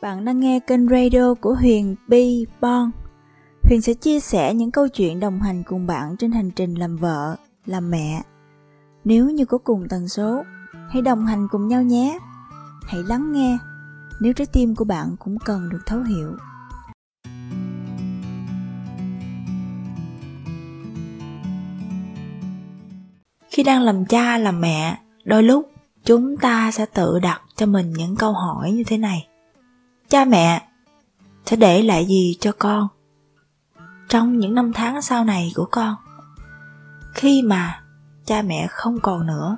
Bạn 0.00 0.24
đang 0.24 0.40
nghe 0.40 0.60
kênh 0.60 0.88
radio 0.88 1.34
của 1.34 1.54
Huyền 1.54 1.96
Bi 2.08 2.46
Bon. 2.60 2.90
Huyền 3.62 3.80
sẽ 3.80 3.94
chia 3.94 4.20
sẻ 4.20 4.54
những 4.54 4.70
câu 4.70 4.88
chuyện 4.88 5.20
đồng 5.20 5.40
hành 5.40 5.62
cùng 5.62 5.86
bạn 5.86 6.16
trên 6.16 6.32
hành 6.32 6.50
trình 6.50 6.74
làm 6.74 6.96
vợ, 6.96 7.36
làm 7.66 7.90
mẹ. 7.90 8.22
Nếu 9.04 9.30
như 9.30 9.44
có 9.44 9.58
cùng 9.58 9.86
tần 9.88 10.08
số, 10.08 10.42
hãy 10.90 11.02
đồng 11.02 11.26
hành 11.26 11.48
cùng 11.50 11.68
nhau 11.68 11.82
nhé. 11.82 12.18
Hãy 12.86 13.02
lắng 13.02 13.32
nghe 13.32 13.58
nếu 14.20 14.32
trái 14.32 14.46
tim 14.52 14.74
của 14.74 14.84
bạn 14.84 15.16
cũng 15.18 15.38
cần 15.44 15.68
được 15.68 15.80
thấu 15.86 16.02
hiểu. 16.02 16.36
Khi 23.50 23.62
đang 23.62 23.82
làm 23.82 24.04
cha 24.04 24.38
làm 24.38 24.60
mẹ, 24.60 24.98
đôi 25.24 25.42
lúc 25.42 25.70
chúng 26.04 26.36
ta 26.36 26.70
sẽ 26.70 26.86
tự 26.86 27.18
đặt 27.22 27.40
cho 27.56 27.66
mình 27.66 27.92
những 27.92 28.16
câu 28.16 28.32
hỏi 28.32 28.72
như 28.72 28.84
thế 28.86 28.98
này 28.98 29.28
cha 30.10 30.24
mẹ, 30.24 30.62
sẽ 31.46 31.56
để 31.56 31.82
lại 31.82 32.06
gì 32.06 32.36
cho 32.40 32.52
con 32.58 32.88
trong 34.08 34.38
những 34.38 34.54
năm 34.54 34.72
tháng 34.72 35.02
sau 35.02 35.24
này 35.24 35.52
của 35.54 35.66
con? 35.70 35.94
Khi 37.14 37.42
mà 37.42 37.80
cha 38.24 38.42
mẹ 38.42 38.66
không 38.70 39.00
còn 39.00 39.26
nữa, 39.26 39.56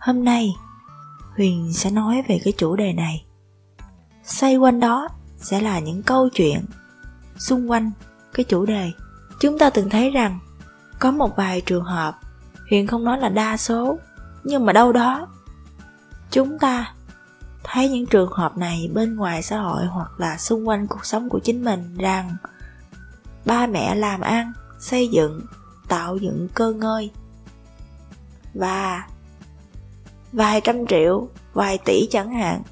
hôm 0.00 0.24
nay 0.24 0.54
huyền 1.36 1.72
sẽ 1.72 1.90
nói 1.90 2.22
về 2.28 2.40
cái 2.44 2.52
chủ 2.56 2.76
đề 2.76 2.92
này. 2.92 3.24
Xoay 4.24 4.56
quanh 4.56 4.80
đó 4.80 5.08
sẽ 5.36 5.60
là 5.60 5.78
những 5.78 6.02
câu 6.02 6.28
chuyện 6.28 6.64
xung 7.36 7.70
quanh 7.70 7.90
cái 8.34 8.44
chủ 8.44 8.66
đề. 8.66 8.90
Chúng 9.40 9.58
ta 9.58 9.70
từng 9.70 9.90
thấy 9.90 10.10
rằng 10.10 10.38
có 10.98 11.10
một 11.10 11.36
vài 11.36 11.60
trường 11.60 11.84
hợp 11.84 12.18
huyền 12.70 12.86
không 12.86 13.04
nói 13.04 13.18
là 13.18 13.28
đa 13.28 13.56
số, 13.56 13.98
nhưng 14.44 14.66
mà 14.66 14.72
đâu 14.72 14.92
đó 14.92 15.28
chúng 16.30 16.58
ta 16.58 16.94
thấy 17.64 17.88
những 17.88 18.06
trường 18.06 18.32
hợp 18.32 18.58
này 18.58 18.90
bên 18.94 19.16
ngoài 19.16 19.42
xã 19.42 19.58
hội 19.58 19.86
hoặc 19.86 20.10
là 20.20 20.38
xung 20.38 20.68
quanh 20.68 20.86
cuộc 20.86 21.04
sống 21.04 21.28
của 21.28 21.38
chính 21.38 21.64
mình 21.64 21.96
rằng 21.98 22.36
ba 23.44 23.66
mẹ 23.66 23.94
làm 23.94 24.20
ăn, 24.20 24.52
xây 24.80 25.08
dựng, 25.08 25.40
tạo 25.88 26.16
dựng 26.16 26.48
cơ 26.54 26.72
ngơi 26.72 27.10
và 28.54 29.06
vài 30.32 30.60
trăm 30.60 30.86
triệu, 30.86 31.28
vài 31.52 31.78
tỷ 31.78 32.08
chẳng 32.10 32.32
hạn, 32.34 32.62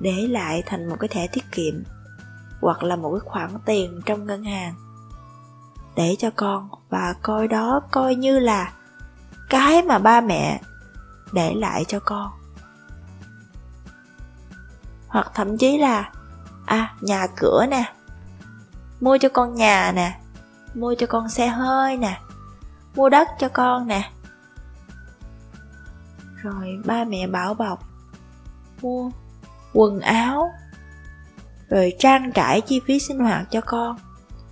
để 0.00 0.26
lại 0.30 0.62
thành 0.66 0.88
một 0.88 0.96
cái 1.00 1.08
thẻ 1.08 1.26
tiết 1.26 1.44
kiệm 1.52 1.74
hoặc 2.60 2.82
là 2.82 2.96
một 2.96 3.10
cái 3.12 3.20
khoản 3.20 3.50
tiền 3.64 4.00
trong 4.06 4.26
ngân 4.26 4.44
hàng 4.44 4.74
để 5.96 6.16
cho 6.18 6.30
con. 6.36 6.68
Và 6.88 7.14
coi 7.22 7.48
đó 7.48 7.80
coi 7.90 8.14
như 8.14 8.38
là 8.38 8.72
cái 9.48 9.82
mà 9.82 9.98
ba 9.98 10.20
mẹ 10.20 10.60
để 11.32 11.54
lại 11.54 11.84
cho 11.88 12.00
con 12.00 12.30
hoặc 15.16 15.30
thậm 15.34 15.58
chí 15.58 15.78
là 15.78 16.10
à 16.66 16.94
nhà 17.00 17.26
cửa 17.36 17.66
nè, 17.70 17.92
mua 19.00 19.18
cho 19.20 19.28
con 19.28 19.54
nhà 19.54 19.92
nè, 19.94 20.18
mua 20.74 20.94
cho 20.98 21.06
con 21.06 21.28
xe 21.28 21.46
hơi 21.46 21.96
nè, 21.96 22.20
mua 22.94 23.08
đất 23.08 23.28
cho 23.38 23.48
con 23.48 23.86
nè. 23.86 24.10
Rồi 26.42 26.78
ba 26.84 27.04
mẹ 27.04 27.26
bảo 27.26 27.54
bọc, 27.54 27.82
mua 28.82 29.10
quần 29.72 30.00
áo, 30.00 30.50
rồi 31.68 31.92
trang 31.98 32.32
trải 32.32 32.60
chi 32.60 32.80
phí 32.86 32.98
sinh 32.98 33.18
hoạt 33.18 33.50
cho 33.50 33.60
con, 33.60 33.96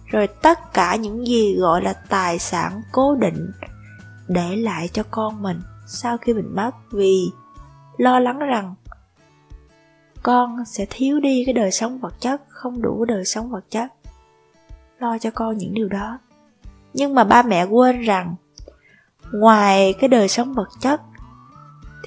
rồi 0.07 0.27
tất 0.27 0.73
cả 0.73 0.97
những 0.97 1.27
gì 1.27 1.57
gọi 1.59 1.83
là 1.83 1.93
tài 1.93 2.39
sản 2.39 2.83
cố 2.93 3.15
định 3.15 3.51
để 4.29 4.57
lại 4.57 4.89
cho 4.93 5.03
con 5.11 5.43
mình 5.43 5.61
sau 5.87 6.19
khi 6.19 6.35
mình 6.35 6.55
mất 6.57 6.71
vì 6.93 7.31
lo 7.99 8.19
lắng 8.19 8.39
rằng 8.39 8.75
con 10.25 10.65
sẽ 10.65 10.87
thiếu 10.91 11.21
đi 11.21 11.43
cái 11.47 11.53
đời 11.53 11.71
sống 11.71 11.99
vật 11.99 12.15
chất, 12.21 12.43
không 12.49 12.83
đủ 12.83 13.05
đời 13.05 13.25
sống 13.25 13.51
vật 13.51 13.65
chất. 13.71 13.93
Lo 14.99 15.19
cho 15.19 15.31
con 15.35 15.59
những 15.59 15.75
điều 15.75 15.89
đó. 15.89 16.19
Nhưng 16.95 17.15
mà 17.15 17.25
ba 17.25 17.43
mẹ 17.43 17.65
quên 17.65 18.01
rằng, 18.01 18.35
ngoài 19.33 19.95
cái 20.01 20.09
đời 20.09 20.29
sống 20.29 20.55
vật 20.55 20.69
chất, 20.81 21.01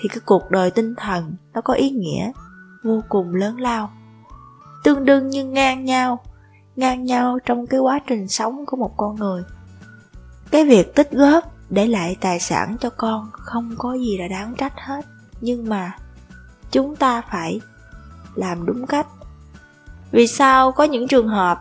thì 0.02 0.10
cái 0.10 0.20
cuộc 0.26 0.52
đời 0.52 0.72
tinh 0.72 0.96
thần 0.98 1.36
nó 1.54 1.62
có 1.62 1.74
ý 1.74 1.90
nghĩa 1.90 2.32
vô 2.84 3.02
cùng 3.10 3.36
lớn 3.36 3.60
lao. 3.60 3.92
Tương 4.84 5.06
đương 5.06 5.30
như 5.30 5.46
ngang 5.46 5.86
nhau 5.86 6.20
ngang 6.78 7.04
nhau 7.04 7.40
trong 7.46 7.68
cái 7.68 7.80
quá 7.80 8.00
trình 8.08 8.28
sống 8.28 8.66
của 8.66 8.78
một 8.78 8.94
con 8.98 9.16
người. 9.16 9.44
Cái 10.52 10.66
việc 10.66 10.96
tích 10.96 11.12
góp 11.12 11.44
để 11.70 11.88
lại 11.88 12.18
tài 12.22 12.40
sản 12.40 12.78
cho 12.80 12.90
con 12.90 13.30
không 13.32 13.76
có 13.78 13.94
gì 13.94 14.18
là 14.18 14.28
đáng 14.28 14.56
trách 14.58 14.74
hết. 14.76 15.06
Nhưng 15.42 15.70
mà 15.70 15.98
chúng 16.72 16.96
ta 16.96 17.22
phải 17.22 17.60
làm 18.38 18.66
đúng 18.66 18.88
cách. 18.88 19.08
Vì 20.12 20.28
sao 20.28 20.72
có 20.72 20.84
những 20.84 21.08
trường 21.08 21.28
hợp, 21.28 21.60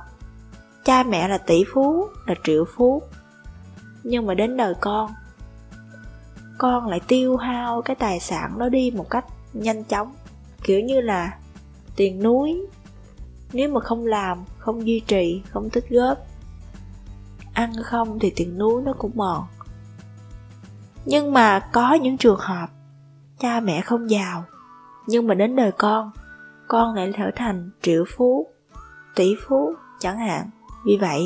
cha 0.85 1.03
mẹ 1.03 1.29
là 1.29 1.39
tỷ 1.39 1.65
phú, 1.75 2.09
là 2.27 2.35
triệu 2.45 2.65
phú, 2.77 3.03
nhưng 4.03 4.27
mà 4.27 4.35
đến 4.35 4.57
đời 4.57 4.75
con 4.81 5.11
con 6.59 6.87
lại 6.87 7.01
tiêu 7.07 7.37
hao 7.37 7.83
cái 7.83 7.97
tài 7.97 8.21
sản 8.21 8.59
đó 8.59 8.69
đi 8.69 8.91
một 8.91 9.11
cách 9.11 9.25
nhanh 9.53 9.85
chóng, 9.85 10.15
kiểu 10.63 10.81
như 10.81 11.01
là 11.01 11.39
tiền 11.97 12.23
núi. 12.23 12.67
Nếu 13.53 13.69
mà 13.69 13.81
không 13.81 14.07
làm, 14.07 14.45
không 14.59 14.87
duy 14.87 15.01
trì, 15.01 15.43
không 15.51 15.71
tích 15.71 15.89
góp, 15.91 16.19
ăn 17.53 17.73
không 17.85 18.19
thì 18.19 18.33
tiền 18.37 18.59
núi 18.59 18.83
nó 18.83 18.93
cũng 18.99 19.11
mòn. 19.15 19.45
Nhưng 21.05 21.33
mà 21.33 21.61
có 21.73 21.95
những 21.95 22.17
trường 22.17 22.39
hợp, 22.39 22.67
cha 23.39 23.61
mẹ 23.61 23.81
không 23.81 24.11
giàu, 24.11 24.45
nhưng 25.07 25.27
mà 25.27 25.35
đến 25.35 25.57
đời 25.57 25.73
con 25.73 26.11
con 26.69 26.95
lại 26.95 27.13
trở 27.17 27.31
thành 27.37 27.71
triệu 27.83 28.05
phú, 28.17 28.47
tỷ 29.15 29.37
phú 29.47 29.75
chẳng 30.01 30.19
hạn. 30.19 30.51
Vì 30.85 30.99
vậy, 31.01 31.23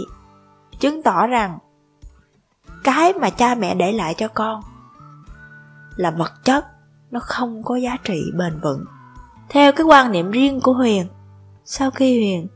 chứng 0.80 1.02
tỏ 1.02 1.26
rằng 1.26 1.58
cái 2.84 3.12
mà 3.12 3.30
cha 3.30 3.54
mẹ 3.54 3.74
để 3.74 3.92
lại 3.92 4.14
cho 4.14 4.28
con 4.28 4.60
là 5.96 6.10
vật 6.10 6.32
chất, 6.44 6.66
nó 7.10 7.20
không 7.22 7.62
có 7.62 7.76
giá 7.76 7.96
trị 8.04 8.22
bền 8.38 8.60
vững. 8.62 8.84
Theo 9.48 9.72
cái 9.72 9.84
quan 9.86 10.12
niệm 10.12 10.30
riêng 10.30 10.60
của 10.62 10.72
huyền, 10.72 11.06
sau 11.64 11.90
khi 11.90 12.18
huyền 12.18 12.48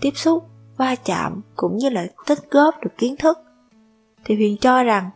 tiếp 0.00 0.12
xúc, 0.14 0.48
va 0.76 0.94
chạm 0.94 1.40
cũng 1.56 1.76
như 1.76 1.88
là 1.88 2.06
tích 2.26 2.50
góp 2.50 2.74
được 2.82 2.90
kiến 2.98 3.16
thức, 3.16 3.38
thì 4.24 4.34
huyền 4.34 4.56
cho 4.56 4.82
rằng 4.82 5.10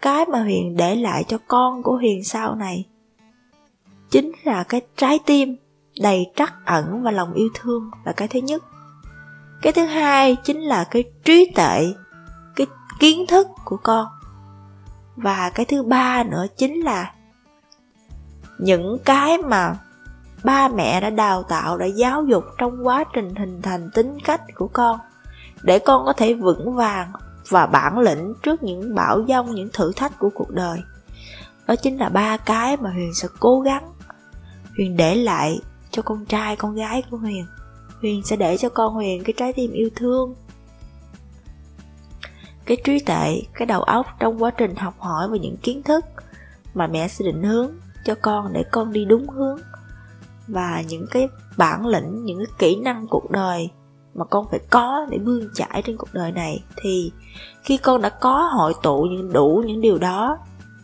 cái 0.00 0.26
mà 0.26 0.42
huyền 0.42 0.76
để 0.76 0.96
lại 0.96 1.24
cho 1.28 1.38
con 1.48 1.82
của 1.82 1.96
huyền 1.96 2.24
sau 2.24 2.54
này 2.54 2.86
chính 4.10 4.32
là 4.44 4.64
cái 4.64 4.80
trái 4.96 5.18
tim 5.26 5.56
đầy 6.00 6.30
trắc 6.36 6.52
ẩn 6.64 7.02
và 7.02 7.10
lòng 7.10 7.32
yêu 7.32 7.48
thương 7.54 7.90
là 8.04 8.12
cái 8.12 8.28
thứ 8.28 8.40
nhất. 8.40 8.62
Cái 9.62 9.72
thứ 9.72 9.84
hai 9.84 10.36
chính 10.44 10.60
là 10.60 10.84
cái 10.84 11.04
trí 11.24 11.52
tuệ, 11.54 11.94
cái 12.56 12.66
kiến 13.00 13.26
thức 13.28 13.46
của 13.64 13.76
con. 13.76 14.06
Và 15.16 15.50
cái 15.54 15.66
thứ 15.66 15.82
ba 15.82 16.22
nữa 16.22 16.46
chính 16.56 16.80
là 16.80 17.12
những 18.58 18.98
cái 19.04 19.38
mà 19.38 19.76
ba 20.44 20.68
mẹ 20.68 21.00
đã 21.00 21.10
đào 21.10 21.42
tạo, 21.42 21.78
đã 21.78 21.86
giáo 21.86 22.24
dục 22.24 22.44
trong 22.58 22.86
quá 22.86 23.04
trình 23.14 23.34
hình 23.34 23.62
thành 23.62 23.90
tính 23.94 24.18
cách 24.24 24.42
của 24.54 24.68
con 24.72 24.98
để 25.62 25.78
con 25.78 26.04
có 26.06 26.12
thể 26.12 26.34
vững 26.34 26.74
vàng 26.74 27.12
và 27.48 27.66
bản 27.66 27.98
lĩnh 27.98 28.34
trước 28.42 28.62
những 28.62 28.94
bão 28.94 29.24
dông 29.28 29.54
những 29.54 29.68
thử 29.72 29.92
thách 29.96 30.18
của 30.18 30.30
cuộc 30.34 30.50
đời. 30.50 30.82
Đó 31.66 31.76
chính 31.76 31.98
là 31.98 32.08
ba 32.08 32.36
cái 32.36 32.76
mà 32.76 32.90
huyền 32.90 33.14
sẽ 33.14 33.28
cố 33.40 33.60
gắng 33.60 33.92
huyền 34.76 34.96
để 34.96 35.14
lại 35.14 35.60
cho 35.90 36.02
con 36.02 36.24
trai, 36.24 36.56
con 36.56 36.74
gái 36.74 37.02
của 37.10 37.16
huyền. 37.16 37.46
Huyền 38.00 38.22
sẽ 38.24 38.36
để 38.36 38.56
cho 38.56 38.68
con 38.68 38.94
huyền 38.94 39.24
cái 39.24 39.34
trái 39.36 39.52
tim 39.52 39.72
yêu 39.72 39.90
thương. 39.96 40.34
Cái 42.64 42.76
trí 42.84 42.98
tuệ, 42.98 43.42
cái 43.54 43.66
đầu 43.66 43.82
óc 43.82 44.06
trong 44.18 44.42
quá 44.42 44.50
trình 44.50 44.76
học 44.76 44.94
hỏi 44.98 45.28
và 45.28 45.36
những 45.36 45.56
kiến 45.56 45.82
thức 45.82 46.04
mà 46.74 46.86
mẹ 46.86 47.08
sẽ 47.08 47.24
định 47.24 47.42
hướng 47.42 47.70
cho 48.04 48.14
con 48.22 48.52
để 48.52 48.64
con 48.70 48.92
đi 48.92 49.04
đúng 49.04 49.28
hướng. 49.28 49.58
Và 50.48 50.82
những 50.88 51.06
cái 51.10 51.28
bản 51.56 51.86
lĩnh, 51.86 52.24
những 52.24 52.38
cái 52.38 52.54
kỹ 52.58 52.76
năng 52.76 53.06
cuộc 53.06 53.30
đời 53.30 53.70
mà 54.14 54.24
con 54.24 54.46
phải 54.50 54.60
có 54.70 55.06
để 55.10 55.18
bươn 55.18 55.48
chải 55.54 55.82
trên 55.86 55.96
cuộc 55.96 56.08
đời 56.12 56.32
này 56.32 56.64
thì 56.76 57.12
khi 57.62 57.76
con 57.76 58.02
đã 58.02 58.08
có 58.08 58.42
hội 58.42 58.74
tụ 58.82 59.02
những, 59.02 59.32
đủ 59.32 59.62
những 59.66 59.80
điều 59.80 59.98
đó 59.98 60.38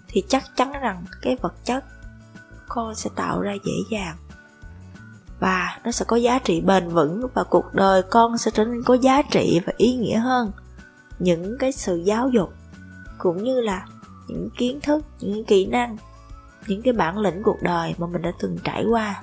thì 0.08 0.22
chắc 0.28 0.44
chắn 0.56 0.72
rằng 0.72 1.04
cái 1.22 1.36
vật 1.42 1.54
chất 1.64 1.84
con 2.68 2.94
sẽ 2.94 3.10
tạo 3.16 3.40
ra 3.40 3.52
dễ 3.64 3.72
dàng 3.90 4.16
và 5.40 5.78
nó 5.84 5.90
sẽ 5.90 6.04
có 6.08 6.16
giá 6.16 6.38
trị 6.38 6.60
bền 6.60 6.88
vững 6.88 7.26
và 7.34 7.44
cuộc 7.44 7.74
đời 7.74 8.02
con 8.02 8.38
sẽ 8.38 8.50
trở 8.54 8.64
nên 8.64 8.82
có 8.82 8.94
giá 8.94 9.22
trị 9.22 9.60
và 9.66 9.72
ý 9.76 9.94
nghĩa 9.94 10.18
hơn. 10.18 10.52
Những 11.18 11.58
cái 11.58 11.72
sự 11.72 11.96
giáo 11.96 12.28
dục 12.28 12.52
cũng 13.18 13.44
như 13.44 13.60
là 13.60 13.86
những 14.28 14.48
kiến 14.58 14.80
thức, 14.82 15.04
những 15.20 15.44
kỹ 15.44 15.66
năng, 15.66 15.96
những 16.66 16.82
cái 16.82 16.92
bản 16.92 17.18
lĩnh 17.18 17.42
cuộc 17.42 17.62
đời 17.62 17.94
mà 17.98 18.06
mình 18.06 18.22
đã 18.22 18.32
từng 18.40 18.58
trải 18.64 18.84
qua 18.90 19.22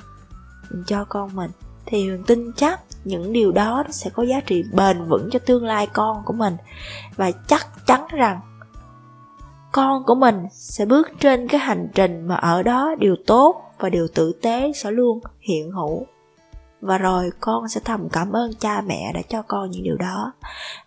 mình 0.69 0.83
cho 0.87 1.05
con 1.09 1.35
mình 1.35 1.51
thì 1.85 2.09
mình 2.09 2.23
tin 2.27 2.51
chắc 2.55 2.79
những 3.03 3.33
điều 3.33 3.51
đó 3.51 3.83
sẽ 3.89 4.09
có 4.09 4.23
giá 4.23 4.39
trị 4.39 4.63
bền 4.73 5.05
vững 5.05 5.29
cho 5.31 5.39
tương 5.39 5.65
lai 5.65 5.87
con 5.93 6.23
của 6.25 6.33
mình. 6.33 6.57
Và 7.15 7.31
chắc 7.31 7.67
chắn 7.85 8.01
rằng 8.11 8.39
con 9.73 10.03
của 10.03 10.15
mình 10.15 10.45
sẽ 10.51 10.85
bước 10.85 11.11
trên 11.19 11.47
cái 11.47 11.59
hành 11.59 11.87
trình 11.95 12.27
mà 12.27 12.35
ở 12.35 12.63
đó 12.63 12.95
điều 12.99 13.15
tốt 13.27 13.61
và 13.79 13.89
điều 13.89 14.07
tử 14.15 14.33
tế 14.41 14.71
sẽ 14.75 14.91
luôn 14.91 15.19
hiện 15.39 15.71
hữu. 15.71 16.05
Và 16.81 16.97
rồi 16.97 17.29
con 17.39 17.67
sẽ 17.67 17.81
thầm 17.85 18.09
cảm 18.09 18.31
ơn 18.31 18.53
cha 18.59 18.81
mẹ 18.81 19.11
đã 19.13 19.21
cho 19.29 19.41
con 19.41 19.71
những 19.71 19.83
điều 19.83 19.97
đó 19.97 20.33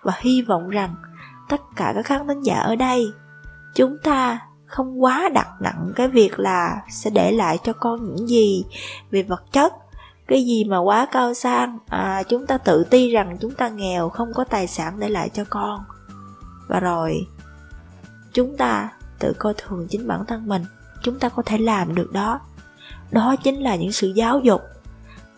và 0.03 0.13
hy 0.21 0.43
vọng 0.43 0.69
rằng 0.69 0.95
tất 1.49 1.61
cả 1.77 1.93
các 1.95 2.07
khán 2.07 2.29
thính 2.29 2.43
giả 2.43 2.59
ở 2.59 2.77
đây 2.77 3.07
chúng 3.75 3.97
ta 4.03 4.41
không 4.67 5.03
quá 5.03 5.29
đặt 5.35 5.49
nặng 5.61 5.93
cái 5.97 6.09
việc 6.09 6.39
là 6.39 6.83
sẽ 6.91 7.11
để 7.11 7.33
lại 7.33 7.59
cho 7.65 7.73
con 7.73 8.05
những 8.05 8.29
gì 8.29 8.65
về 9.11 9.23
vật 9.23 9.53
chất 9.53 9.73
cái 10.29 10.45
gì 10.45 10.65
mà 10.65 10.79
quá 10.79 11.07
cao 11.13 11.35
sang. 11.35 11.79
À, 11.89 12.23
chúng 12.29 12.47
ta 12.47 12.59
tự 12.59 12.85
ti 12.85 13.11
rằng 13.11 13.37
chúng 13.41 13.55
ta 13.55 13.69
nghèo 13.69 14.09
không 14.09 14.33
có 14.35 14.45
tài 14.45 14.67
sản 14.67 15.01
để 15.01 15.09
lại 15.09 15.29
cho 15.29 15.45
con. 15.51 15.81
Và 16.69 16.81
rồi 16.81 17.27
chúng 18.37 18.57
ta 18.57 18.91
tự 19.19 19.33
coi 19.39 19.55
thường 19.55 19.87
chính 19.91 20.09
bản 20.09 20.25
thân 20.27 20.49
mình, 20.49 20.65
chúng 21.03 21.19
ta 21.19 21.29
có 21.29 21.43
thể 21.47 21.59
làm 21.59 21.95
được 21.95 22.13
đó. 22.13 22.41
Đó 23.11 23.37
chính 23.37 23.61
là 23.61 23.77
những 23.77 23.93
sự 23.93 24.13
giáo 24.17 24.41
dục. 24.41 24.63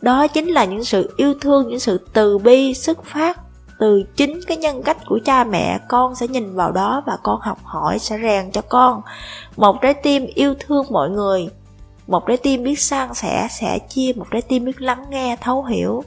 Đó 0.02 0.26
chính 0.26 0.48
là 0.48 0.64
những 0.64 0.84
sự 0.84 1.14
yêu 1.16 1.34
thương, 1.40 1.68
những 1.68 1.78
sự 1.78 2.06
từ 2.12 2.38
bi, 2.38 2.74
xuất 2.74 3.04
phát 3.04 3.40
từ 3.78 4.02
chính 4.16 4.40
cái 4.46 4.56
nhân 4.56 4.82
cách 4.82 4.96
của 5.06 5.18
cha 5.24 5.44
mẹ. 5.44 5.78
Con 5.88 6.14
sẽ 6.14 6.28
nhìn 6.28 6.54
vào 6.54 6.72
đó 6.72 7.02
và 7.06 7.18
con 7.22 7.40
học 7.40 7.58
hỏi 7.62 7.98
sẽ 7.98 8.18
rèn 8.22 8.50
cho 8.50 8.62
con. 8.68 9.02
Một 9.56 9.76
trái 9.82 9.94
tim 9.94 10.26
yêu 10.34 10.54
thương 10.60 10.86
mọi 10.90 11.10
người, 11.10 11.48
một 12.06 12.26
trái 12.26 12.36
tim 12.36 12.64
biết 12.64 12.80
san 12.80 13.14
sẻ 13.14 13.48
sẻ 13.50 13.78
chia, 13.78 14.12
một 14.16 14.26
trái 14.30 14.42
tim 14.42 14.64
biết 14.64 14.80
lắng 14.82 15.04
nghe, 15.10 15.36
thấu 15.40 15.64
hiểu. 15.64 16.04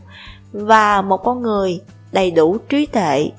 Và 0.52 1.02
một 1.02 1.18
con 1.18 1.42
người 1.42 1.82
đầy 2.12 2.32
đủ 2.32 2.58
trí 2.70 2.86
tuệ, 2.86 3.32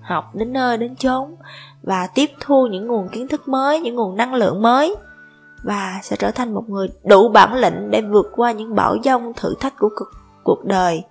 học 0.00 0.34
đến 0.34 0.52
nơi 0.52 0.78
đến 0.78 0.96
chốn 0.96 1.36
và 1.82 2.08
tiếp 2.14 2.30
thu 2.40 2.66
những 2.66 2.86
nguồn 2.86 3.08
kiến 3.08 3.28
thức 3.28 3.48
mới 3.48 3.80
những 3.80 3.94
nguồn 3.94 4.16
năng 4.16 4.34
lượng 4.34 4.62
mới 4.62 4.96
và 5.62 6.00
sẽ 6.02 6.16
trở 6.16 6.30
thành 6.30 6.54
một 6.54 6.64
người 6.68 6.88
đủ 7.04 7.28
bản 7.28 7.54
lĩnh 7.54 7.90
để 7.90 8.02
vượt 8.02 8.26
qua 8.32 8.52
những 8.52 8.74
bão 8.74 8.96
dông 9.04 9.32
thử 9.36 9.54
thách 9.60 9.78
của 9.78 9.88
cuộc, 9.96 10.08
cuộc 10.44 10.64
đời. 10.64 11.02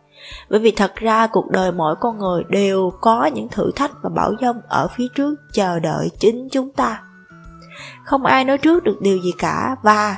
Bởi 0.50 0.60
vì 0.60 0.72
thật 0.72 0.96
ra 0.96 1.28
cuộc 1.28 1.52
đời 1.52 1.72
mỗi 1.72 1.96
con 2.00 2.18
người 2.18 2.44
đều 2.50 2.92
có 3.02 3.26
những 3.26 3.48
thử 3.50 3.72
thách 3.76 3.92
và 4.02 4.10
bão 4.10 4.32
dông 4.42 4.62
ở 4.68 4.88
phía 4.88 5.08
trước 5.16 5.36
chờ 5.54 5.80
đợi 5.80 6.10
chính 6.20 6.48
chúng 6.52 6.72
ta. 6.72 7.02
Không 8.06 8.26
ai 8.26 8.46
nói 8.46 8.58
trước 8.58 8.84
được 8.84 8.98
điều 9.02 9.18
gì 9.18 9.32
cả 9.38 9.76
và 9.84 10.18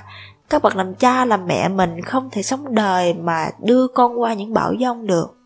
các 0.50 0.62
bậc 0.62 0.75
làm 0.75 0.95
cha 0.95 1.25
làm 1.25 1.47
mẹ 1.47 1.69
mình 1.69 2.01
không 2.01 2.30
thể 2.31 2.44
sống 2.44 2.75
đời 2.75 3.13
mà 3.13 3.50
đưa 3.59 3.88
con 3.88 4.19
qua 4.21 4.33
những 4.33 4.54
bão 4.54 4.74
dông 4.80 5.07
được 5.07 5.41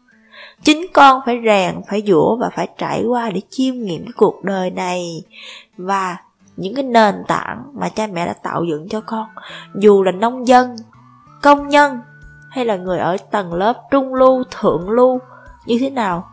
chính 0.64 0.86
con 0.94 1.22
phải 1.26 1.42
rèn, 1.46 1.82
phải 1.90 2.04
dũa 2.08 2.38
và 2.38 2.50
phải 2.56 2.68
trải 2.78 3.04
qua 3.04 3.30
để 3.30 3.42
chiêm 3.50 3.76
nghiệm 3.76 4.04
cái 4.06 4.14
cuộc 4.18 4.44
đời 4.44 4.72
này. 4.72 5.24
Và 5.78 6.18
những 6.58 6.76
cái 6.76 6.84
nền 6.84 7.16
tảng 7.28 7.64
mà 7.74 7.90
cha 7.90 8.08
mẹ 8.08 8.26
đã 8.26 8.34
tạo 8.34 8.64
dựng 8.64 8.90
cho 8.90 9.02
con, 9.02 9.28
dù 9.76 10.04
là 10.04 10.12
nông 10.12 10.48
dân, 10.48 10.76
công 11.42 11.68
nhân, 11.68 12.00
hay 12.50 12.66
là 12.66 12.76
người 12.76 13.00
ở 13.00 13.18
tầng 13.32 13.54
lớp 13.54 13.74
trung 13.92 14.14
lưu, 14.14 14.44
thượng 14.52 14.90
lưu, 14.90 15.20
như 15.66 15.78
thế 15.80 15.90
nào, 15.90 16.30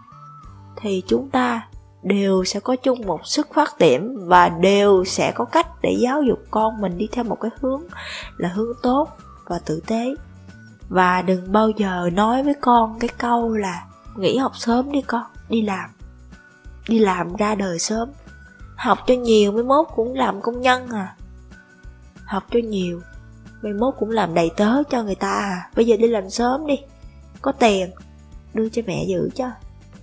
thì 0.76 1.02
chúng 1.06 1.30
ta 1.30 1.68
đều 2.02 2.44
sẽ 2.44 2.60
có 2.60 2.76
chung 2.76 3.06
một 3.06 3.20
xuất 3.24 3.54
phát 3.54 3.78
điểm 3.78 4.16
và 4.26 4.48
đều 4.48 5.04
sẽ 5.04 5.32
có 5.32 5.44
cách 5.44 5.66
để 5.82 5.96
giáo 5.98 6.22
dục 6.22 6.38
con 6.50 6.80
mình 6.80 6.98
đi 6.98 7.08
theo 7.12 7.24
một 7.24 7.36
cái 7.40 7.50
hướng 7.60 7.82
là 8.36 8.48
hướng 8.48 8.72
tốt 8.82 9.08
và 9.46 9.58
tử 9.66 9.82
tế. 9.86 10.14
Và 10.88 11.22
đừng 11.22 11.52
bao 11.52 11.70
giờ 11.70 12.10
nói 12.12 12.42
với 12.42 12.54
con 12.60 12.98
cái 12.98 13.08
câu 13.18 13.56
là 13.56 13.84
nghỉ 14.16 14.36
học 14.36 14.52
sớm 14.56 14.92
đi 14.92 15.02
con, 15.02 15.24
đi 15.48 15.62
làm. 15.62 15.90
Đi 16.88 16.98
làm 16.98 17.36
ra 17.36 17.54
đời 17.54 17.78
sớm. 17.78 18.08
Học 18.76 18.98
cho 19.06 19.14
nhiều 19.14 19.52
mới 19.52 19.64
mốt 19.64 19.86
cũng 19.94 20.14
làm 20.14 20.42
công 20.42 20.60
nhân 20.60 20.88
à. 20.88 21.16
Học 22.24 22.44
cho 22.50 22.60
nhiều 22.64 23.00
mai 23.62 23.72
mốt 23.72 23.94
cũng 23.98 24.10
làm 24.10 24.34
đầy 24.34 24.50
tớ 24.56 24.82
cho 24.90 25.02
người 25.02 25.14
ta 25.14 25.32
à. 25.32 25.70
Bây 25.76 25.86
giờ 25.86 25.96
đi 25.96 26.08
làm 26.08 26.30
sớm 26.30 26.66
đi, 26.66 26.78
có 27.42 27.52
tiền, 27.52 27.90
đưa 28.54 28.68
cho 28.68 28.82
mẹ 28.86 29.04
giữ 29.08 29.30
cho. 29.34 29.50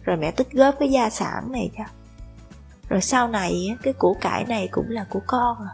Rồi 0.04 0.18
mẹ 0.18 0.32
tích 0.32 0.52
góp 0.52 0.76
cái 0.80 0.92
gia 0.92 1.10
sản 1.10 1.52
này 1.52 1.72
cho. 1.78 1.84
Rồi 2.90 3.02
sau 3.02 3.28
này 3.28 3.78
cái 3.84 3.94
củ 3.94 4.18
cải 4.22 4.46
này 4.46 4.68
cũng 4.72 4.90
là 4.90 5.06
của 5.10 5.22
con 5.28 5.58
à. 5.58 5.74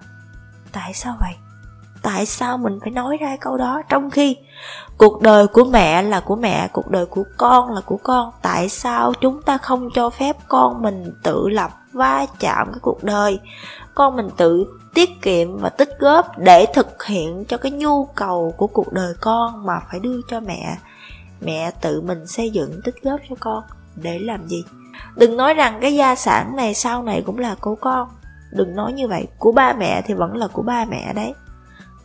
Tại 0.72 0.94
sao 0.94 1.18
vậy? 1.20 1.34
Tại 2.06 2.26
sao 2.26 2.58
mình 2.58 2.80
phải 2.82 2.92
nói 2.92 3.18
ra 3.18 3.38
câu 3.42 3.58
đó? 3.58 3.82
Trong 3.90 4.10
khi 4.10 4.38
cuộc 4.98 5.22
đời 5.22 5.48
của 5.48 5.64
mẹ 5.64 6.02
là 6.02 6.20
của 6.20 6.36
mẹ, 6.36 6.68
cuộc 6.74 6.92
đời 6.92 7.06
của 7.06 7.24
con 7.38 7.72
là 7.74 7.82
của 7.82 7.98
con, 8.04 8.32
tại 8.42 8.70
sao 8.70 9.14
chúng 9.22 9.42
ta 9.42 9.58
không 9.58 9.90
cho 9.96 10.10
phép 10.10 10.38
con 10.48 10.82
mình 10.82 11.14
tự 11.24 11.50
lập 11.50 11.72
va 11.94 12.26
chạm 12.40 12.68
cái 12.72 12.80
cuộc 12.82 13.04
đời? 13.04 13.40
Con 13.96 14.16
mình 14.16 14.30
tự 14.38 14.66
tiết 14.94 15.22
kiệm 15.22 15.58
và 15.58 15.70
tích 15.70 15.90
góp 16.00 16.38
để 16.38 16.66
thực 16.74 17.04
hiện 17.04 17.46
cho 17.46 17.58
cái 17.58 17.72
nhu 17.72 18.06
cầu 18.06 18.54
của 18.58 18.68
cuộc 18.68 18.94
đời 18.94 19.14
con 19.22 19.66
mà 19.66 19.80
phải 19.92 20.00
đưa 20.00 20.20
cho 20.30 20.40
mẹ. 20.40 20.78
Mẹ 21.42 21.72
tự 21.82 22.02
mình 22.02 22.28
xây 22.28 22.50
dựng, 22.50 22.82
tích 22.84 22.96
góp 23.04 23.20
cho 23.30 23.36
con. 23.40 23.64
Để 23.96 24.20
làm 24.20 24.48
gì? 24.48 24.64
Đừng 25.16 25.38
nói 25.38 25.54
rằng 25.54 25.78
cái 25.82 25.96
gia 25.96 26.16
sản 26.16 26.56
này 26.56 26.74
sau 26.74 27.04
này 27.04 27.24
cũng 27.26 27.40
là 27.40 27.56
của 27.62 27.76
con. 27.76 28.08
Đừng 28.52 28.76
nói 28.76 28.94
như 28.94 29.08
vậy. 29.08 29.28
Của 29.40 29.52
ba 29.52 29.74
mẹ 29.74 30.02
thì 30.02 30.14
vẫn 30.14 30.36
là 30.36 30.48
của 30.48 30.62
ba 30.62 30.86
mẹ 30.86 31.14
đấy 31.14 31.34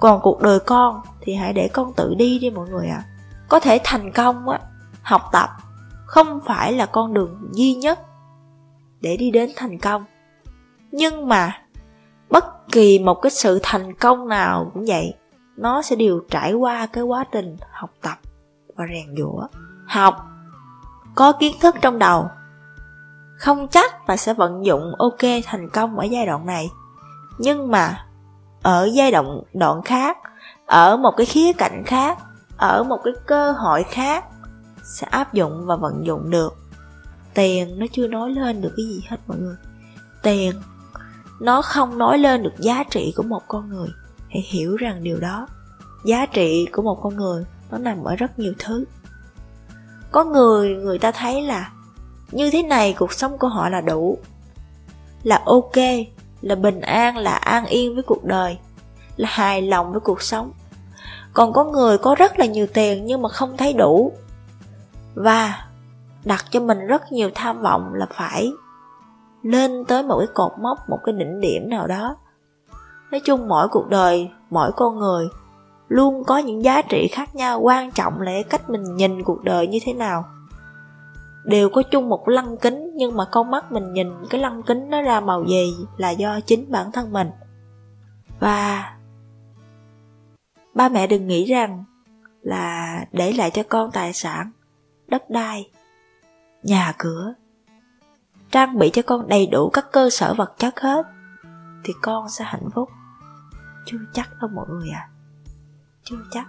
còn 0.00 0.20
cuộc 0.22 0.40
đời 0.40 0.58
con 0.60 1.00
thì 1.20 1.34
hãy 1.34 1.52
để 1.52 1.68
con 1.68 1.92
tự 1.92 2.14
đi 2.14 2.38
đi 2.38 2.50
mọi 2.50 2.68
người 2.68 2.88
ạ. 2.88 3.04
À. 3.06 3.08
có 3.48 3.60
thể 3.60 3.80
thành 3.84 4.12
công 4.12 4.48
á, 4.48 4.60
học 5.02 5.22
tập 5.32 5.50
không 6.06 6.40
phải 6.46 6.72
là 6.72 6.86
con 6.86 7.14
đường 7.14 7.50
duy 7.52 7.74
nhất 7.74 8.00
để 9.00 9.16
đi 9.16 9.30
đến 9.30 9.50
thành 9.56 9.78
công. 9.78 10.04
Nhưng 10.92 11.28
mà 11.28 11.58
bất 12.30 12.68
kỳ 12.72 12.98
một 12.98 13.14
cái 13.14 13.30
sự 13.30 13.60
thành 13.62 13.94
công 13.94 14.28
nào 14.28 14.70
cũng 14.74 14.84
vậy, 14.86 15.14
nó 15.56 15.82
sẽ 15.82 15.96
đều 15.96 16.20
trải 16.30 16.52
qua 16.52 16.86
cái 16.86 17.04
quá 17.04 17.24
trình 17.32 17.56
học 17.72 17.90
tập 18.02 18.18
và 18.76 18.84
rèn 18.88 19.16
giũa. 19.16 19.46
Học, 19.86 20.26
có 21.14 21.32
kiến 21.32 21.54
thức 21.60 21.74
trong 21.80 21.98
đầu, 21.98 22.28
không 23.38 23.68
chắc 23.68 24.08
là 24.08 24.16
sẽ 24.16 24.34
vận 24.34 24.64
dụng 24.64 24.92
ok 24.98 25.44
thành 25.44 25.68
công 25.70 25.98
ở 25.98 26.04
giai 26.04 26.26
đoạn 26.26 26.46
này. 26.46 26.70
Nhưng 27.38 27.70
mà 27.70 28.06
ở 28.62 28.90
giai 28.92 29.10
đoạn 29.10 29.40
đoạn 29.54 29.82
khác, 29.82 30.18
ở 30.66 30.96
một 30.96 31.14
cái 31.16 31.26
khía 31.26 31.52
cạnh 31.52 31.82
khác, 31.86 32.18
ở 32.56 32.84
một 32.84 32.98
cái 33.04 33.12
cơ 33.26 33.52
hội 33.52 33.82
khác 33.82 34.24
sẽ 34.84 35.06
áp 35.10 35.34
dụng 35.34 35.66
và 35.66 35.76
vận 35.76 36.06
dụng 36.06 36.30
được. 36.30 36.56
Tiền 37.34 37.78
nó 37.78 37.86
chưa 37.92 38.06
nói 38.06 38.30
lên 38.30 38.60
được 38.60 38.72
cái 38.76 38.86
gì 38.86 39.02
hết 39.08 39.16
mọi 39.26 39.38
người. 39.38 39.56
Tiền 40.22 40.52
nó 41.40 41.62
không 41.62 41.98
nói 41.98 42.18
lên 42.18 42.42
được 42.42 42.54
giá 42.58 42.84
trị 42.90 43.12
của 43.16 43.22
một 43.22 43.42
con 43.48 43.68
người. 43.68 43.88
Hãy 44.30 44.42
hiểu 44.48 44.76
rằng 44.76 45.02
điều 45.02 45.20
đó. 45.20 45.48
Giá 46.04 46.26
trị 46.26 46.66
của 46.72 46.82
một 46.82 46.98
con 47.02 47.16
người 47.16 47.44
nó 47.70 47.78
nằm 47.78 48.04
ở 48.04 48.16
rất 48.16 48.38
nhiều 48.38 48.52
thứ. 48.58 48.84
Có 50.12 50.24
người 50.24 50.74
người 50.74 50.98
ta 50.98 51.12
thấy 51.12 51.42
là 51.42 51.72
như 52.32 52.50
thế 52.50 52.62
này 52.62 52.94
cuộc 52.98 53.12
sống 53.12 53.38
của 53.38 53.48
họ 53.48 53.68
là 53.68 53.80
đủ, 53.80 54.18
là 55.22 55.42
ok 55.46 55.76
là 56.42 56.54
bình 56.54 56.80
an, 56.80 57.16
là 57.16 57.34
an 57.34 57.66
yên 57.66 57.94
với 57.94 58.02
cuộc 58.02 58.24
đời, 58.24 58.58
là 59.16 59.28
hài 59.32 59.62
lòng 59.62 59.92
với 59.92 60.00
cuộc 60.00 60.22
sống. 60.22 60.52
Còn 61.32 61.52
có 61.52 61.64
người 61.64 61.98
có 61.98 62.14
rất 62.14 62.38
là 62.38 62.46
nhiều 62.46 62.66
tiền 62.74 63.06
nhưng 63.06 63.22
mà 63.22 63.28
không 63.28 63.56
thấy 63.56 63.72
đủ. 63.72 64.12
Và 65.14 65.66
đặt 66.24 66.44
cho 66.50 66.60
mình 66.60 66.86
rất 66.86 67.12
nhiều 67.12 67.30
tham 67.34 67.62
vọng 67.62 67.94
là 67.94 68.06
phải 68.14 68.52
lên 69.42 69.84
tới 69.84 70.02
một 70.02 70.18
cái 70.18 70.28
cột 70.34 70.52
mốc, 70.58 70.78
một 70.88 70.98
cái 71.04 71.14
đỉnh 71.18 71.40
điểm 71.40 71.70
nào 71.70 71.86
đó. 71.86 72.16
Nói 73.10 73.20
chung 73.24 73.48
mỗi 73.48 73.68
cuộc 73.68 73.88
đời, 73.88 74.30
mỗi 74.50 74.72
con 74.76 74.98
người 74.98 75.28
luôn 75.88 76.24
có 76.24 76.38
những 76.38 76.64
giá 76.64 76.82
trị 76.82 77.08
khác 77.12 77.34
nhau, 77.34 77.60
quan 77.60 77.90
trọng 77.90 78.20
là 78.20 78.32
cách 78.50 78.70
mình 78.70 78.96
nhìn 78.96 79.22
cuộc 79.22 79.44
đời 79.44 79.66
như 79.66 79.78
thế 79.84 79.92
nào 79.92 80.24
đều 81.44 81.68
có 81.68 81.82
chung 81.82 82.08
một 82.08 82.28
lăng 82.28 82.56
kính, 82.56 82.90
nhưng 82.94 83.16
mà 83.16 83.24
con 83.32 83.50
mắt 83.50 83.72
mình 83.72 83.92
nhìn 83.92 84.08
cái 84.30 84.40
lăng 84.40 84.62
kính 84.62 84.90
nó 84.90 85.02
ra 85.02 85.20
màu 85.20 85.44
gì 85.44 85.74
là 85.96 86.10
do 86.10 86.40
chính 86.40 86.70
bản 86.70 86.92
thân 86.92 87.12
mình. 87.12 87.30
Và 88.40 88.92
ba 90.74 90.88
mẹ 90.88 91.06
đừng 91.06 91.26
nghĩ 91.26 91.44
rằng 91.44 91.84
là 92.42 92.98
để 93.12 93.32
lại 93.32 93.50
cho 93.50 93.62
con 93.68 93.90
tài 93.90 94.12
sản, 94.12 94.50
đất 95.08 95.30
đai, 95.30 95.70
nhà 96.62 96.92
cửa, 96.98 97.34
trang 98.50 98.78
bị 98.78 98.90
cho 98.90 99.02
con 99.02 99.28
đầy 99.28 99.46
đủ 99.46 99.70
các 99.70 99.86
cơ 99.92 100.10
sở 100.10 100.34
vật 100.34 100.54
chất 100.58 100.80
hết 100.80 101.06
thì 101.84 101.92
con 102.02 102.28
sẽ 102.28 102.44
hạnh 102.44 102.68
phúc. 102.74 102.88
Chưa 103.86 103.98
chắc 104.12 104.28
đâu 104.40 104.50
mọi 104.54 104.66
người 104.68 104.90
à 104.90 105.08
chưa 106.04 106.16
chắc 106.30 106.46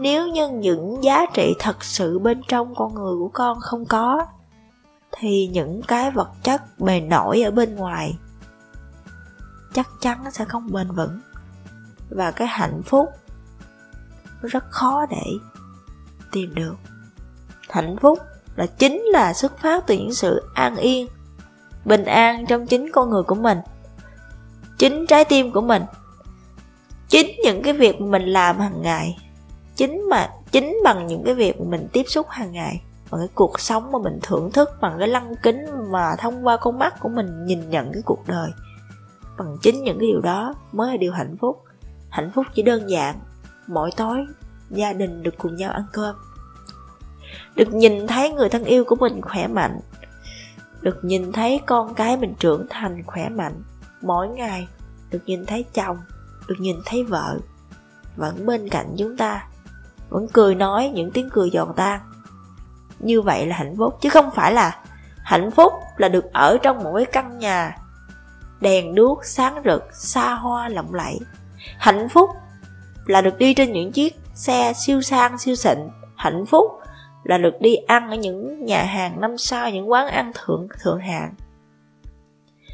nếu 0.00 0.28
như 0.28 0.48
những 0.48 1.04
giá 1.04 1.26
trị 1.34 1.54
thật 1.58 1.84
sự 1.84 2.18
bên 2.18 2.42
trong 2.48 2.74
con 2.74 2.94
người 2.94 3.14
của 3.18 3.30
con 3.32 3.60
không 3.60 3.84
có, 3.84 4.26
thì 5.12 5.50
những 5.52 5.82
cái 5.82 6.10
vật 6.10 6.30
chất 6.42 6.62
bề 6.78 7.00
nổi 7.00 7.42
ở 7.42 7.50
bên 7.50 7.76
ngoài 7.76 8.18
chắc 9.74 9.88
chắn 10.00 10.24
nó 10.24 10.30
sẽ 10.30 10.44
không 10.44 10.72
bền 10.72 10.90
vững. 10.90 11.20
Và 12.10 12.30
cái 12.30 12.48
hạnh 12.48 12.82
phúc 12.82 13.08
rất 14.42 14.64
khó 14.70 15.06
để 15.10 15.26
tìm 16.32 16.54
được. 16.54 16.74
Hạnh 17.68 17.96
phúc 18.00 18.18
là 18.56 18.66
chính 18.66 19.02
là 19.02 19.32
xuất 19.32 19.58
phát 19.58 19.86
từ 19.86 19.94
những 19.94 20.14
sự 20.14 20.42
an 20.54 20.76
yên, 20.76 21.08
bình 21.84 22.04
an 22.04 22.46
trong 22.46 22.66
chính 22.66 22.92
con 22.92 23.10
người 23.10 23.22
của 23.22 23.34
mình, 23.34 23.58
chính 24.78 25.06
trái 25.06 25.24
tim 25.24 25.52
của 25.52 25.60
mình, 25.60 25.82
chính 27.08 27.30
những 27.44 27.62
cái 27.62 27.72
việc 27.72 28.00
mình 28.00 28.22
làm 28.22 28.58
hàng 28.58 28.82
ngày 28.82 29.18
chính 29.76 30.08
mà, 30.10 30.30
chính 30.50 30.78
bằng 30.84 31.06
những 31.06 31.24
cái 31.24 31.34
việc 31.34 31.60
mình 31.60 31.88
tiếp 31.92 32.04
xúc 32.08 32.26
hàng 32.28 32.52
ngày, 32.52 32.82
bằng 33.10 33.20
cái 33.20 33.28
cuộc 33.34 33.60
sống 33.60 33.92
mà 33.92 33.98
mình 33.98 34.18
thưởng 34.22 34.52
thức, 34.52 34.70
bằng 34.80 34.96
cái 34.98 35.08
lăng 35.08 35.34
kính 35.42 35.66
mà 35.90 36.16
thông 36.18 36.46
qua 36.46 36.56
con 36.56 36.78
mắt 36.78 37.00
của 37.00 37.08
mình 37.08 37.46
nhìn 37.46 37.70
nhận 37.70 37.92
cái 37.92 38.02
cuộc 38.04 38.28
đời. 38.28 38.50
Bằng 39.38 39.56
chính 39.62 39.82
những 39.82 39.98
cái 39.98 40.08
điều 40.08 40.20
đó 40.20 40.54
mới 40.72 40.90
là 40.90 40.96
điều 40.96 41.12
hạnh 41.12 41.36
phúc. 41.40 41.64
Hạnh 42.10 42.30
phúc 42.34 42.46
chỉ 42.54 42.62
đơn 42.62 42.90
giản, 42.90 43.20
mỗi 43.66 43.90
tối 43.96 44.26
gia 44.70 44.92
đình 44.92 45.22
được 45.22 45.34
cùng 45.38 45.56
nhau 45.56 45.70
ăn 45.72 45.84
cơm. 45.92 46.16
Được 47.54 47.74
nhìn 47.74 48.06
thấy 48.06 48.30
người 48.30 48.48
thân 48.48 48.64
yêu 48.64 48.84
của 48.84 48.96
mình 48.96 49.20
khỏe 49.22 49.46
mạnh. 49.46 49.80
Được 50.80 51.04
nhìn 51.04 51.32
thấy 51.32 51.60
con 51.66 51.94
cái 51.94 52.16
mình 52.16 52.34
trưởng 52.38 52.66
thành 52.70 53.02
khỏe 53.06 53.28
mạnh. 53.28 53.62
Mỗi 54.02 54.28
ngày 54.28 54.68
được 55.10 55.20
nhìn 55.26 55.46
thấy 55.46 55.64
chồng, 55.74 55.98
được 56.48 56.54
nhìn 56.58 56.76
thấy 56.84 57.04
vợ. 57.04 57.38
Vẫn 58.16 58.46
bên 58.46 58.68
cạnh 58.68 58.94
chúng 58.98 59.16
ta 59.16 59.48
vẫn 60.10 60.26
cười 60.32 60.54
nói 60.54 60.90
những 60.94 61.10
tiếng 61.10 61.30
cười 61.32 61.50
giòn 61.50 61.68
tan. 61.76 62.00
Như 62.98 63.22
vậy 63.22 63.46
là 63.46 63.56
hạnh 63.56 63.74
phúc, 63.78 63.98
chứ 64.00 64.08
không 64.08 64.30
phải 64.34 64.52
là 64.52 64.78
hạnh 65.24 65.50
phúc 65.50 65.72
là 65.96 66.08
được 66.08 66.32
ở 66.32 66.58
trong 66.62 66.84
một 66.84 66.92
cái 66.96 67.04
căn 67.04 67.38
nhà. 67.38 67.76
Đèn 68.60 68.94
đuốc 68.94 69.24
sáng 69.24 69.62
rực, 69.64 69.88
xa 69.92 70.34
hoa 70.34 70.68
lộng 70.68 70.94
lẫy. 70.94 71.18
Hạnh 71.78 72.08
phúc 72.08 72.30
là 73.06 73.20
được 73.20 73.38
đi 73.38 73.54
trên 73.54 73.72
những 73.72 73.92
chiếc 73.92 74.16
xe 74.34 74.72
siêu 74.72 75.00
sang, 75.00 75.38
siêu 75.38 75.54
xịn. 75.54 75.78
Hạnh 76.16 76.46
phúc 76.46 76.80
là 77.24 77.38
được 77.38 77.54
đi 77.60 77.76
ăn 77.76 78.10
ở 78.10 78.16
những 78.16 78.64
nhà 78.64 78.82
hàng 78.82 79.20
năm 79.20 79.38
sao, 79.38 79.70
những 79.70 79.90
quán 79.90 80.08
ăn 80.08 80.32
thượng 80.34 80.68
thượng 80.82 81.00
hạng. 81.00 81.34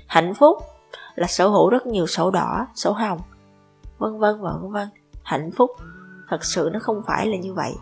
Hạnh 0.06 0.34
phúc 0.34 0.58
là 1.14 1.26
sở 1.26 1.48
hữu 1.48 1.70
rất 1.70 1.86
nhiều 1.86 2.06
sổ 2.06 2.30
đỏ, 2.30 2.66
sổ 2.74 2.92
hồng, 2.92 3.18
vân 3.98 4.18
vân 4.18 4.40
và 4.40 4.50
vân 4.62 4.72
vân. 4.72 4.88
Hạnh 5.24 5.50
phúc 5.56 5.70
thật 6.28 6.44
sự 6.44 6.70
nó 6.72 6.78
không 6.78 7.02
phải 7.06 7.26
là 7.26 7.36
như 7.36 7.54
vậy. 7.54 7.74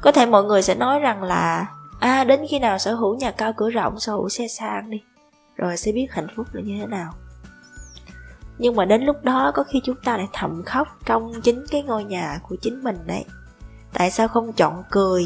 Có 0.00 0.12
thể 0.12 0.26
mọi 0.26 0.44
người 0.44 0.62
sẽ 0.62 0.74
nói 0.74 1.00
rằng 1.00 1.22
là 1.22 1.66
à 2.00 2.24
đến 2.24 2.40
khi 2.50 2.58
nào 2.58 2.78
sở 2.78 2.94
hữu 2.94 3.16
nhà 3.16 3.30
cao 3.30 3.52
cửa 3.56 3.70
rộng, 3.70 4.00
sở 4.00 4.12
hữu 4.12 4.28
xe 4.28 4.48
sang 4.48 4.90
đi, 4.90 5.02
rồi 5.56 5.76
sẽ 5.76 5.92
biết 5.92 6.06
hạnh 6.10 6.26
phúc 6.36 6.46
là 6.52 6.62
như 6.62 6.78
thế 6.80 6.86
nào. 6.86 7.12
Nhưng 8.58 8.76
mà 8.76 8.84
đến 8.84 9.02
lúc 9.02 9.24
đó 9.24 9.52
có 9.54 9.64
khi 9.64 9.80
chúng 9.84 9.96
ta 10.04 10.16
lại 10.16 10.26
thầm 10.32 10.62
khóc 10.66 10.88
trong 11.06 11.32
chính 11.42 11.64
cái 11.70 11.82
ngôi 11.82 12.04
nhà 12.04 12.38
của 12.48 12.56
chính 12.60 12.82
mình 12.82 12.98
đấy. 13.06 13.24
Tại 13.92 14.10
sao 14.10 14.28
không 14.28 14.52
chọn 14.52 14.82
cười? 14.90 15.24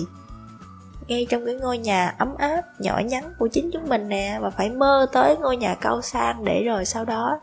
Ngay 1.09 1.27
trong 1.31 1.47
cái 1.47 1.55
ngôi 1.55 1.79
nhà 1.79 2.15
ấm 2.19 2.35
áp, 2.39 2.63
nhỏ 2.79 2.99
nhắn 2.99 3.33
của 3.39 3.49
chính 3.49 3.71
chúng 3.73 3.89
mình 3.89 4.09
nè 4.09 4.39
và 4.43 4.51
phải 4.51 4.71
mơ 4.71 5.07
tới 5.13 5.37
ngôi 5.37 5.57
nhà 5.57 5.75
cao 5.75 6.03
sang 6.03 6.45
để 6.45 6.65
rồi 6.65 6.85
sau 6.85 7.05
đó 7.05 7.41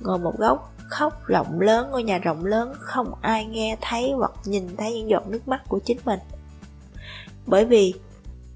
ngồi 0.00 0.18
một 0.18 0.38
góc 0.38 0.69
khóc 0.90 1.26
rộng 1.26 1.60
lớn 1.60 1.90
ngôi 1.90 2.02
nhà 2.02 2.18
rộng 2.18 2.44
lớn 2.44 2.72
không 2.80 3.14
ai 3.22 3.46
nghe 3.46 3.76
thấy 3.80 4.12
hoặc 4.16 4.32
nhìn 4.44 4.76
thấy 4.76 4.92
những 4.92 5.10
giọt 5.10 5.26
nước 5.26 5.48
mắt 5.48 5.60
của 5.68 5.78
chính 5.84 5.98
mình. 6.04 6.20
Bởi 7.46 7.64
vì 7.64 7.94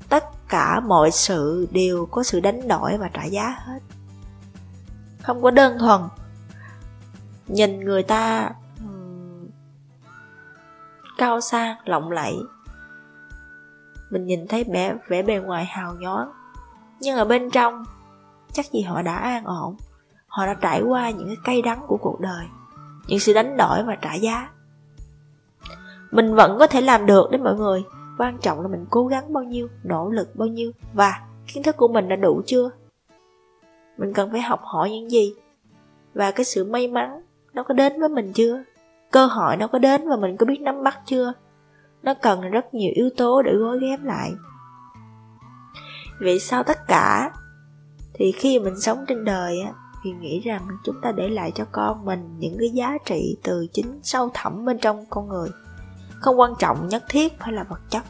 tất 0.08 0.24
cả 0.48 0.80
mọi 0.80 1.10
sự 1.10 1.68
đều 1.70 2.06
có 2.06 2.22
sự 2.22 2.40
đánh 2.40 2.68
đổi 2.68 2.98
và 2.98 3.08
trả 3.08 3.24
giá 3.24 3.56
hết. 3.66 3.78
Không 5.22 5.42
có 5.42 5.50
đơn 5.50 5.78
thuần 5.78 6.00
nhìn 7.46 7.80
người 7.80 8.02
ta 8.02 8.50
um, 8.78 9.48
cao 11.18 11.40
sang 11.40 11.76
lộng 11.84 12.10
lẫy. 12.10 12.34
Mình 14.10 14.26
nhìn 14.26 14.46
thấy 14.48 14.64
vẻ 14.64 14.94
vẻ 15.08 15.22
bề 15.22 15.38
ngoài 15.38 15.64
hào 15.64 15.94
nhoáng. 15.94 16.30
Nhưng 17.00 17.16
ở 17.16 17.24
bên 17.24 17.50
trong 17.50 17.84
chắc 18.52 18.66
gì 18.72 18.82
họ 18.82 19.02
đã 19.02 19.16
an 19.16 19.44
ổn 19.44 19.76
họ 20.34 20.46
đã 20.46 20.54
trải 20.54 20.82
qua 20.82 21.10
những 21.10 21.26
cái 21.26 21.36
cay 21.44 21.62
đắng 21.62 21.80
của 21.86 21.96
cuộc 21.96 22.20
đời, 22.20 22.46
những 23.06 23.18
sự 23.18 23.32
đánh 23.32 23.56
đổi 23.56 23.82
và 23.82 23.96
trả 24.02 24.14
giá. 24.14 24.48
Mình 26.10 26.34
vẫn 26.34 26.56
có 26.58 26.66
thể 26.66 26.80
làm 26.80 27.06
được 27.06 27.30
đấy 27.30 27.40
mọi 27.40 27.54
người. 27.54 27.84
Quan 28.18 28.38
trọng 28.38 28.60
là 28.60 28.68
mình 28.68 28.86
cố 28.90 29.06
gắng 29.06 29.32
bao 29.32 29.44
nhiêu, 29.44 29.68
nỗ 29.84 30.10
lực 30.10 30.36
bao 30.36 30.48
nhiêu, 30.48 30.72
và 30.92 31.20
kiến 31.46 31.62
thức 31.62 31.76
của 31.76 31.88
mình 31.88 32.08
đã 32.08 32.16
đủ 32.16 32.42
chưa? 32.46 32.70
Mình 33.98 34.12
cần 34.12 34.30
phải 34.30 34.40
học 34.40 34.60
hỏi 34.62 34.90
những 34.90 35.10
gì? 35.10 35.34
Và 36.14 36.30
cái 36.30 36.44
sự 36.44 36.64
may 36.64 36.88
mắn 36.88 37.22
nó 37.52 37.62
có 37.62 37.74
đến 37.74 38.00
với 38.00 38.08
mình 38.08 38.32
chưa? 38.32 38.62
Cơ 39.10 39.26
hội 39.26 39.56
nó 39.56 39.66
có 39.66 39.78
đến 39.78 40.08
và 40.08 40.16
mình 40.16 40.36
có 40.36 40.46
biết 40.46 40.60
nắm 40.60 40.82
bắt 40.82 40.98
chưa? 41.06 41.32
Nó 42.02 42.14
cần 42.14 42.40
rất 42.40 42.74
nhiều 42.74 42.92
yếu 42.94 43.10
tố 43.16 43.42
để 43.42 43.52
gói 43.54 43.78
ghém 43.80 44.04
lại. 44.04 44.32
Vậy 46.20 46.38
sau 46.38 46.62
tất 46.62 46.86
cả, 46.86 47.30
thì 48.14 48.32
khi 48.32 48.58
mình 48.58 48.80
sống 48.80 49.04
trên 49.08 49.24
đời 49.24 49.60
á 49.60 49.72
thì 50.04 50.12
nghĩ 50.12 50.40
rằng 50.40 50.68
chúng 50.84 51.00
ta 51.02 51.12
để 51.12 51.28
lại 51.28 51.52
cho 51.54 51.64
con 51.72 52.04
mình 52.04 52.38
những 52.38 52.56
cái 52.58 52.70
giá 52.70 52.98
trị 53.06 53.36
từ 53.42 53.66
chính 53.72 54.00
sâu 54.02 54.30
thẳm 54.34 54.64
bên 54.64 54.78
trong 54.78 55.04
con 55.10 55.28
người. 55.28 55.48
Không 56.20 56.40
quan 56.40 56.54
trọng 56.58 56.88
nhất 56.88 57.04
thiết 57.08 57.38
phải 57.40 57.52
là 57.52 57.64
vật 57.64 57.80
chất. 57.90 58.02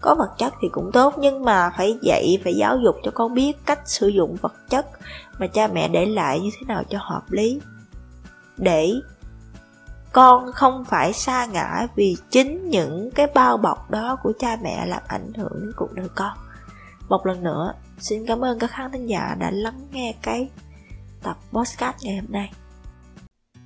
Có 0.00 0.14
vật 0.14 0.34
chất 0.38 0.54
thì 0.62 0.68
cũng 0.72 0.90
tốt, 0.92 1.14
nhưng 1.18 1.44
mà 1.44 1.70
phải 1.76 1.98
dạy, 2.02 2.38
phải 2.44 2.54
giáo 2.54 2.78
dục 2.84 2.96
cho 3.02 3.10
con 3.14 3.34
biết 3.34 3.52
cách 3.66 3.80
sử 3.84 4.08
dụng 4.08 4.36
vật 4.40 4.54
chất 4.68 4.86
mà 5.38 5.46
cha 5.46 5.66
mẹ 5.66 5.88
để 5.88 6.06
lại 6.06 6.40
như 6.40 6.50
thế 6.52 6.66
nào 6.66 6.82
cho 6.88 6.98
hợp 7.02 7.22
lý. 7.30 7.60
Để 8.56 8.92
con 10.12 10.52
không 10.52 10.84
phải 10.84 11.12
xa 11.12 11.46
ngã 11.46 11.86
vì 11.96 12.16
chính 12.30 12.70
những 12.70 13.10
cái 13.10 13.26
bao 13.34 13.56
bọc 13.56 13.90
đó 13.90 14.16
của 14.22 14.32
cha 14.38 14.56
mẹ 14.62 14.86
làm 14.86 15.02
ảnh 15.06 15.32
hưởng 15.36 15.60
đến 15.60 15.72
cuộc 15.76 15.92
đời 15.92 16.08
con. 16.14 16.36
Một 17.08 17.26
lần 17.26 17.42
nữa, 17.42 17.72
xin 17.98 18.26
cảm 18.26 18.44
ơn 18.44 18.58
các 18.58 18.70
khán 18.70 18.92
thính 18.92 19.08
giả 19.08 19.36
đã 19.38 19.50
lắng 19.50 19.88
nghe 19.92 20.14
cái 20.22 20.48
tập 21.26 21.38
podcast 21.52 21.96
ngày 22.02 22.16
hôm 22.16 22.32
nay. 22.32 22.52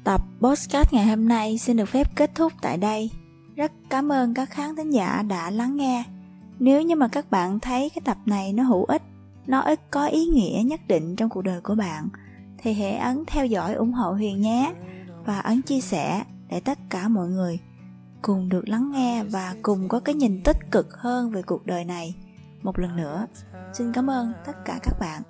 Tập 0.04 0.20
podcast 0.40 0.92
ngày 0.92 1.06
hôm 1.06 1.28
nay 1.28 1.58
xin 1.58 1.76
được 1.76 1.84
phép 1.84 2.06
kết 2.16 2.30
thúc 2.34 2.52
tại 2.62 2.76
đây. 2.76 3.10
Rất 3.56 3.72
cảm 3.90 4.12
ơn 4.12 4.34
các 4.34 4.50
khán 4.50 4.76
thính 4.76 4.90
giả 4.90 5.22
đã 5.22 5.50
lắng 5.50 5.76
nghe. 5.76 6.04
Nếu 6.58 6.82
như 6.82 6.96
mà 6.96 7.08
các 7.08 7.30
bạn 7.30 7.60
thấy 7.60 7.90
cái 7.90 8.02
tập 8.04 8.16
này 8.26 8.52
nó 8.52 8.62
hữu 8.62 8.84
ích, 8.84 9.02
nó 9.46 9.60
ít 9.60 9.80
có 9.90 10.06
ý 10.06 10.26
nghĩa 10.26 10.62
nhất 10.64 10.80
định 10.88 11.16
trong 11.16 11.28
cuộc 11.30 11.42
đời 11.42 11.60
của 11.60 11.74
bạn, 11.74 12.08
thì 12.58 12.72
hãy 12.72 12.96
ấn 12.96 13.24
theo 13.26 13.46
dõi 13.46 13.74
ủng 13.74 13.92
hộ 13.92 14.12
huyền 14.12 14.40
nhé 14.40 14.74
và 15.24 15.38
ấn 15.38 15.62
chia 15.62 15.80
sẻ 15.80 16.24
để 16.48 16.60
tất 16.60 16.78
cả 16.90 17.08
mọi 17.08 17.28
người 17.28 17.58
cùng 18.22 18.48
được 18.48 18.68
lắng 18.68 18.90
nghe 18.92 19.24
và 19.24 19.54
cùng 19.62 19.88
có 19.88 20.00
cái 20.00 20.14
nhìn 20.14 20.42
tích 20.44 20.70
cực 20.70 20.96
hơn 20.96 21.30
về 21.30 21.42
cuộc 21.42 21.66
đời 21.66 21.84
này. 21.84 22.14
Một 22.62 22.78
lần 22.78 22.96
nữa, 22.96 23.26
xin 23.72 23.92
cảm 23.92 24.10
ơn 24.10 24.32
tất 24.46 24.64
cả 24.64 24.78
các 24.82 24.98
bạn. 25.00 25.22